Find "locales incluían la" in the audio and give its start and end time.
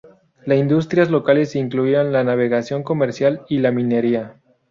1.11-2.23